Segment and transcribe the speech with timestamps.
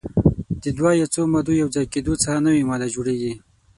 [0.63, 3.33] د دوه یا څو مادو یو ځای کیدو څخه نوې ماده جوړیږي.